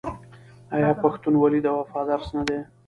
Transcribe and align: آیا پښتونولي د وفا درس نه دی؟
آیا 0.75 0.91
پښتونولي 1.01 1.59
د 1.63 1.67
وفا 1.77 2.01
درس 2.09 2.27
نه 2.37 2.43
دی؟ 2.47 2.59